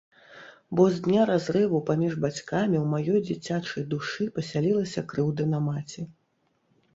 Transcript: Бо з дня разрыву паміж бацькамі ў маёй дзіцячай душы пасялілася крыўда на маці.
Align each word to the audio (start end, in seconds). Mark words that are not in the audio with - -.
Бо 0.77 0.83
з 0.93 1.01
дня 1.07 1.25
разрыву 1.29 1.81
паміж 1.89 2.15
бацькамі 2.23 2.77
ў 2.79 2.81
маёй 2.95 3.19
дзіцячай 3.27 3.85
душы 3.93 4.27
пасялілася 4.39 5.05
крыўда 5.13 5.43
на 5.55 5.59
маці. 5.69 6.01